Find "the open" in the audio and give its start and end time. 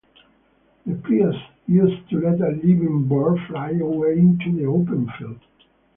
4.51-5.07